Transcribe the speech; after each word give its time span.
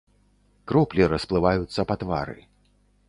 Кроплі 0.71 1.05
расплываюцца 1.13 1.81
па 1.93 1.99
твары. 2.05 2.39